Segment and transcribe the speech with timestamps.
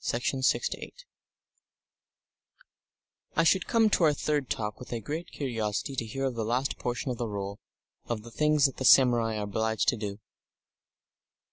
[0.00, 0.70] Section 6
[3.36, 6.44] I should come to our third talk with a great curiosity to hear of the
[6.44, 7.60] last portion of the Rule,
[8.06, 10.18] of the things that the samurai are obliged to do.